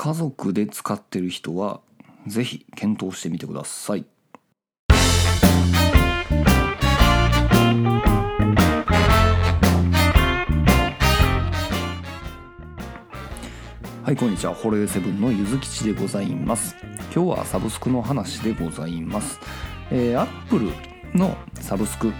[0.00, 1.80] 家族で使ってる人は
[2.28, 4.06] ぜひ検討してみてください。
[14.04, 14.54] はいこんにちは。
[14.54, 16.76] ホロヨセブンのゆずきちでございます。
[17.12, 19.40] 今日はサブスクの話でございます。
[19.90, 20.70] えー、アップル
[21.12, 22.12] のサブスク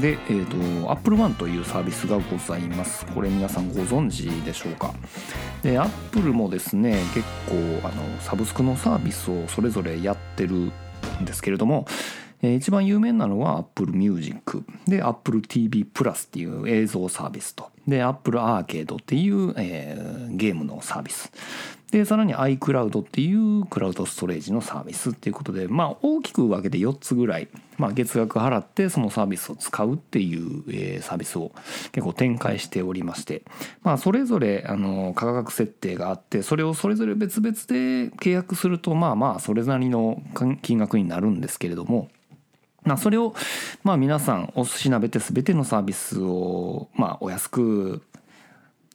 [0.00, 3.04] で、えーと、Apple One というサービスがございます。
[3.06, 4.94] これ皆さんご存知でしょうか？
[5.62, 10.72] で Apple もですね結構あのサブスクのサービスをそれぞれやってるん
[11.24, 11.86] ですけれども
[12.40, 17.68] えー、一番有名なのは Apple Music で Apple TV プラスっていう映像サービスと。
[17.88, 21.32] で Apple Arcade っていう、えー、ゲームのサービス。
[21.90, 31.50] でさらに iCloud っていうクラウドストレージのサービスっていうことでまあ大きく分けて4つぐらい、まあ、月額払ってそのサービスを使うっていう、えー、サービスを
[31.92, 33.40] 結構展開しておりまして
[33.82, 40.22] まあそれぞれあの価格設定があってそれをそれぞれ別々で契約するとまあまあそれなりの
[40.60, 42.10] 金額になるんですけれども
[42.88, 43.34] まあ、それを
[43.84, 48.02] まあ皆さんおしなべて全てのサービスをまあお安く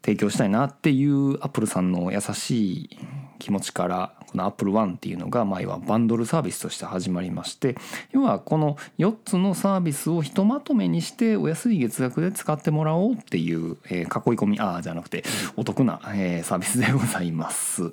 [0.04, 3.00] 提供したいなっていうアップルさんの優しい
[3.40, 7.78] 気持ちからこの Apple One っていうのがまあ要はバンドルサービスとして始まりまして
[8.12, 15.24] 要はこの4つのサービスをひとまとめにしてお安い月額で使ってもらおうっていう、え囲い込みああじゃなくて
[15.56, 17.92] お得な、えサービスでございます。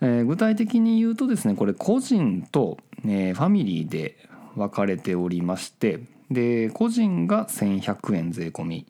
[0.00, 4.16] え具体的に言うとですねこれ個人と、えファミリーで
[4.56, 8.86] 分かれておりましてで個人が1100円税込み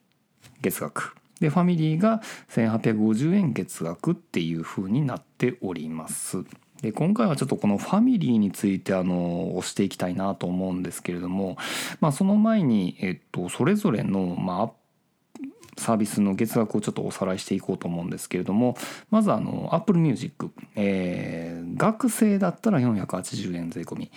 [0.61, 1.15] 月額。
[1.39, 6.43] でファミリーが1850円月額っていう風になっております。
[6.81, 11.57] で今回はちょっとこのファミリーについてあの押していきたいなと思うんですけれども、
[12.01, 15.41] まあ、その前に、えっと、それぞれの、まあ、
[15.79, 18.77] サービスの月額をちょっとおさらいしていこうと思うんですけれども
[19.09, 24.11] まずあの Apple Music、えー、学生だったら480円税込み。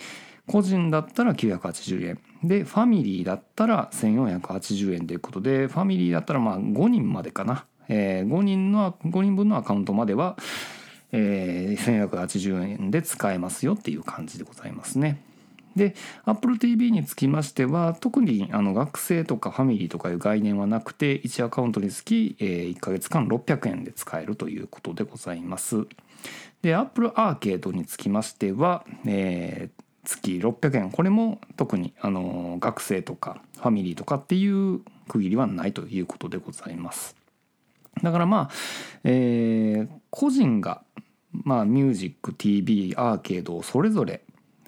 [0.51, 10.37] 個人だったら980円でファミリーだったら1480円ということでファミリーだったらまあ5人までかな、えー、5人の5人分のアカウントまでは、
[11.13, 15.23] えー、1480円で使えますよっていう感じでございますね。
[15.75, 15.95] で
[16.25, 25.87] Apple TV につきましては特にあの学生とかファミリーとかいう概念はなくて1アカウントにつき、えー、1ヶ月間600円で使えるということでございます。
[26.61, 30.91] で Apple アーケードにつきましては、えー、月600円。
[30.91, 37.15] これも特にあの学生とかファミリーとかっていう区切りはないということでございます。
[38.01, 38.51] だからまあ、
[39.03, 40.81] えー、個人が
[41.31, 44.21] まあミュージック TV アーケードをそれぞれ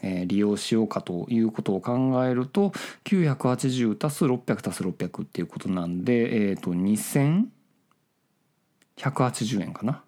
[0.03, 2.71] え利用しようかということを考えると
[3.05, 10.03] 980足す600足す600っていうことなんで、えー、と2180円かな。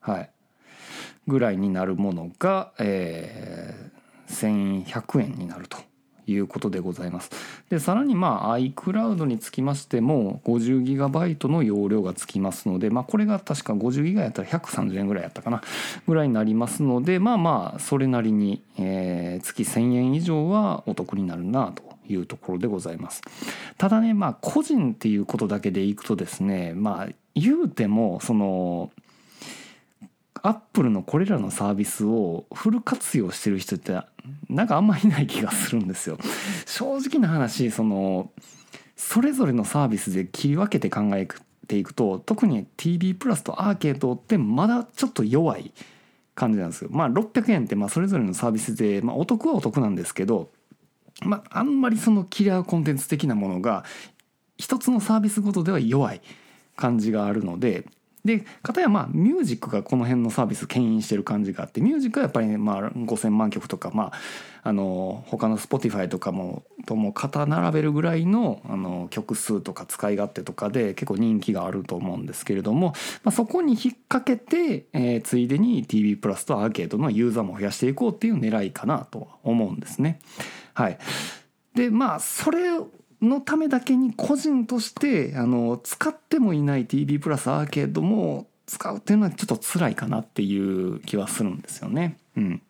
[0.00, 0.30] はい。
[1.28, 3.91] ぐらいになるものが、え
[4.32, 5.78] 1100円になると
[6.26, 7.30] いうことでございます。
[7.68, 15.62] でさらにまあ iCloud につきましても 50GB の容量がつきますので、まあ、これが確か 50GB やったら130円ぐらいやったかな
[16.06, 23.22] ぐらいになりますのでまあまあそれなりに、えー、月1000円以上はお得になるなというところでございます。
[23.78, 28.90] ただねまあ個人っていうことだけでいくとですねまあ言うてもその
[30.42, 33.96] アップルのこれらのサービスをフル活用してる人って
[34.48, 36.18] なんかあんまりいない気がするんですよ。
[36.66, 38.32] 正直な話その
[38.96, 41.28] それぞれのサービスで切り分けて考え
[41.68, 45.72] ていくと特に TV プラスとアーケードってまだちょっと弱い
[46.34, 46.90] 感じなんですよ。
[46.92, 50.50] まあ600円ってまあそれぞれのサービスで、まあ、お得はお得なんですけど、
[51.24, 53.84] まあ、あんまりそのキラーコンテンツ的なものが
[54.56, 56.20] 一つのサービスごとでは弱い
[56.76, 57.84] 感じがあるので
[58.24, 64.12] で片やまあミュージックがこの辺のサービス牽引してる感じがあってミュージックはやっぱり、ね、まあ5,000万曲とかまあ
[64.64, 72.94] あの他の Spotify とかもとも肩並べるぐらいのあの曲数とか使い勝手とかで結構人気があると思うんですけれども、
[73.24, 80.20] まあ、そこに引っ掛けて、えー、ついでに TV プラスとアーケードのユーザーも増やしていこうっていう狙いかなとは思うんですね。
[80.74, 80.98] はい、
[81.74, 82.70] でまあそれ
[83.22, 92.18] のためだけに個人としてあの使ってもいない TV プラスアーケードも使うっていうのはちょっと辛いかなっていう気はするんですよね。
[92.36, 92.62] うん、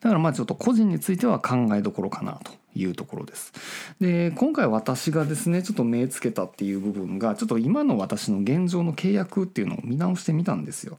[0.00, 3.52] だからまあちょっと個人については考えどころかなというところです。
[4.00, 10.98] で今回私がですねちょっと目つけたっていう部分がちょっと今の私の現状の契約っていうのを見直してみたんですよ。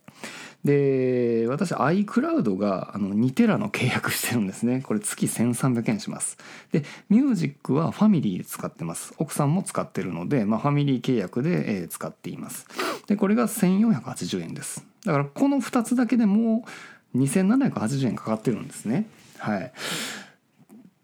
[0.63, 4.81] で私 iCloud があの2テラの契約してるんですね。
[4.81, 6.38] これ月1300円します。
[6.71, 9.13] でミュージックはファミリーで使ってます。
[9.18, 12.65] 奥さんも使ってるので、まあ、ファミリー契約で、使っています。
[13.07, 14.86] でこれが1480円です。
[15.06, 16.65] だからこの2つだけでも
[17.13, 19.06] う2780円かかってるんですね。
[19.38, 19.74] はい。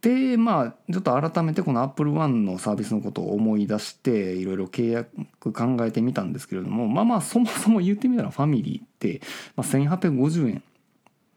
[0.01, 9.22] でまあちょっと改めてこの Apple One のサービスのことを思い出していろいろ契約考えてみたんですけれどもまあまあそもそも言ってみたらファミリーって、
[9.56, 10.63] まあ、1850円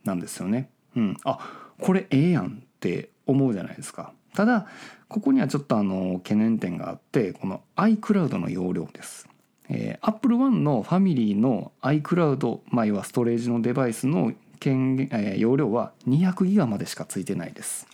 [0.04, 0.70] なんですよね。
[0.96, 1.38] うん、あ
[1.80, 4.12] これええやんって思うじゃないですか。
[4.34, 4.66] ただ
[5.08, 9.28] ここにはちょっとあの懸念点があってこの iCloud の容量です。
[9.68, 17.86] えー、Apple One のファミリーの iCloud、まあ、要はストレージのデバイスの権限、えー、容量は200ギガまでしかついてないです。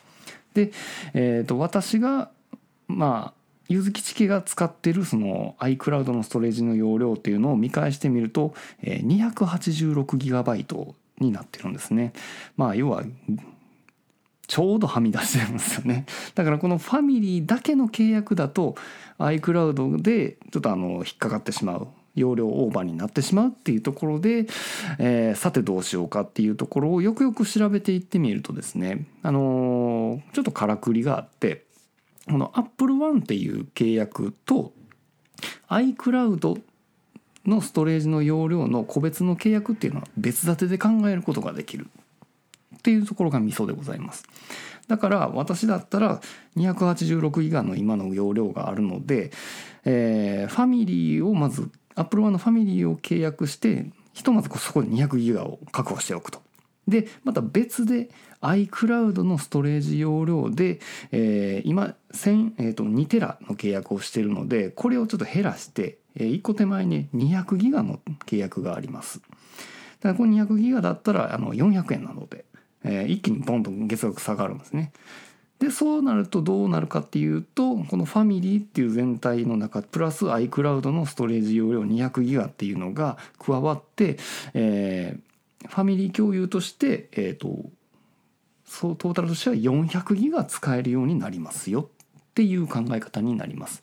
[0.67, 0.73] で、
[1.15, 2.31] えー、と私が
[2.89, 3.39] まあ
[3.69, 12.13] ゆずきち家が使ってるその iCloud のストレージの容量っていうのを見返してみると 286GB になってるんですね。
[12.57, 13.05] まあ要は
[14.47, 16.07] ちょうどはみ出してるんですよね。
[16.35, 18.77] だからこのファミリーだけの契約だと
[19.19, 21.89] iCloud でちょっとあの引っかかってしまう
[22.19, 24.47] 容量オーバーになってしまうっていうところで、
[24.99, 31.65] えー、さてどうしようかっていうところをよくよく調べていってみるとですね、あのー、ちょっとからくりがあって
[32.31, 34.73] この Apple One っていう契約と
[35.69, 36.61] iCloud
[37.47, 41.87] のストレージの容量の個別の契約っていうのは別立てで考えることができる
[42.77, 44.25] っていうところがミソでございます。
[44.87, 46.21] だから私だったら
[46.57, 49.31] 286ギガの今の容量があるので、
[49.85, 51.71] えー、ファミリーをまず
[52.01, 56.43] Apple One のファミリーを契約してひとまずそこで200ギガを確保しておくと。
[56.87, 58.09] でまた別で
[58.41, 60.81] iCloud のストレージ容量で、
[61.13, 69.21] えー、今1000、えー、と2テラの契約をしてるのでこれをちょっと減らして、えー、1個手前に200ギガの契約があります。
[69.21, 72.45] だからこの200ギガだったらあの400円なので、
[72.85, 74.93] えー、一気にボンと月額下がるんですね。
[75.59, 84.19] でそうなるとどうなるかっていうとこのファミリーっていう全体の中プラス iCloud のストレージ容量200ギガっていうのが加わって、
[84.55, 87.71] えー、ファミリー共有として、えーと、
[88.65, 93.83] そうトータルとしては400ギガ使えるようになりますよっていう考え方になります。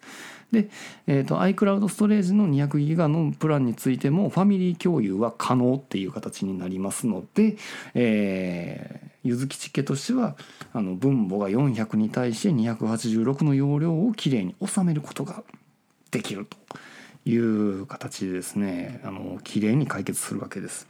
[0.52, 0.70] で、
[1.08, 7.58] えーと、iCloud ストレージの200ギガのプランについてもファミリー共有は可能っていう形になりますので、
[7.94, 10.36] えー、ゆずきち家としては
[10.72, 15.44] あの分母が400に対して286の容量をきれいに収めることが
[16.12, 16.58] できると
[17.28, 20.88] いう形でですねあのきれいに解決するわけです。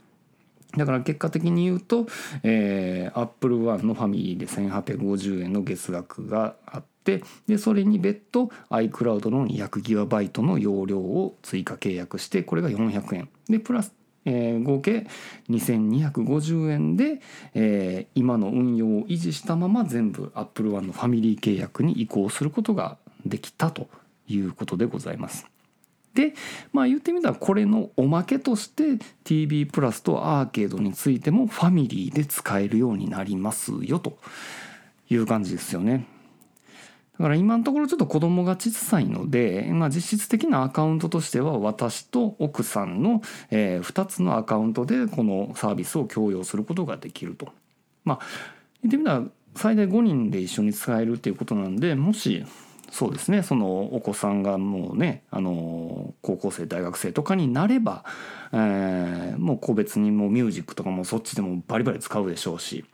[0.75, 2.07] だから結果的に言うと、
[2.43, 13.93] えー、Apple One のファミリーで1850円の月額があってでそれに別途 iCloud の 200GB の容量を追加契約してこれが400円でプラス
[14.25, 15.07] え、合計
[15.49, 17.21] 2250円で、
[17.53, 23.87] え、今の運用を維持したまま全部 Apple One のファミリー契約に移行することができたと
[24.27, 25.45] いうことでございます。
[26.13, 26.33] で
[26.71, 34.17] まあ言ってみたらこれのおまけとして TV プラスとアーケードについてもファミリーで使えるようになりますよと
[35.09, 36.07] いう感じですよね。
[37.17, 43.21] だから今のところちょっと子供が小さいので、まあ、実質的なアカウントとしては私と奥さんの、
[43.51, 47.49] え、2つのアカウントでこのサービスを共用することができると。
[48.03, 48.19] まあ
[48.83, 49.23] 言ってみたら
[49.55, 52.45] 最大5人で一緒に使えるっていうことなんでもし
[52.91, 58.05] そうですねそのお子さんがもうねあの高校生大学生とかになれば、
[58.51, 62.85] えー、もう個別にもうミュージックとかもそっちでもバリバリ使うでしょうし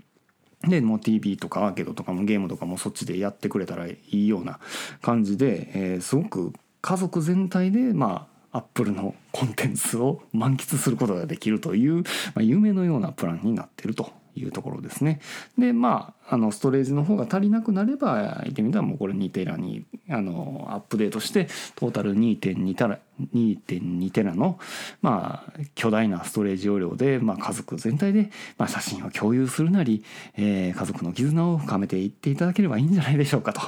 [0.68, 4.60] でもう TV とかアーケードとかもゲームとかもそっちでやってくれたらいいような
[5.02, 12.04] 感じで、えー、すごく家族全体でまあアップルのコンテンツを満喫することができるという、ま
[12.38, 14.12] あ、夢のようなプランになってると。
[14.36, 15.20] いうところですね。
[15.58, 23.00] でまああのストレージの方が足りなくなれば言ってみたらもうこれ2テラにあのアップデートしてトータル2.2テラ
[23.34, 24.60] 2.2テラの
[25.02, 30.04] まあ巨大なストレージ容量で、まあ、家族全体で、まあ、写真を共有するなり、
[30.38, 33.62] えー、家族の絆を深めていっていただければいいんじゃないでしょうかと